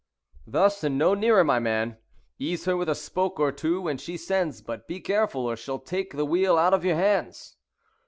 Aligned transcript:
"Thus, 0.47 0.83
and 0.83 0.97
no 0.97 1.13
nearer, 1.13 1.43
my 1.43 1.59
man. 1.59 1.97
Ease 2.39 2.65
her 2.65 2.75
with 2.75 2.89
a 2.89 2.95
spoke 2.95 3.39
or 3.39 3.51
two 3.51 3.81
when 3.81 3.99
she 3.99 4.17
sends; 4.17 4.59
but 4.63 4.87
be 4.87 4.99
careful, 4.99 5.45
or 5.45 5.55
she'll 5.55 5.77
take 5.77 6.13
the 6.15 6.25
wheel 6.25 6.57
out 6.57 6.73
of 6.73 6.83
your 6.83 6.95
hands." 6.95 7.55